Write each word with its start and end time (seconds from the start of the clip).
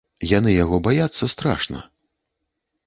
Яны 0.37 0.51
яго 0.63 0.79
баяцца 0.87 1.31
страшна. 1.35 1.79